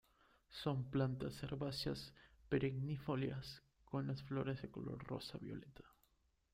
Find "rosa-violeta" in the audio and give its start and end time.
5.03-5.83